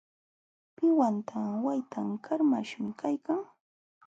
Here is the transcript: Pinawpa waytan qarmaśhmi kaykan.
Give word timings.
Pinawpa 0.75 1.41
waytan 1.65 2.09
qarmaśhmi 2.25 2.89
kaykan. 3.01 3.41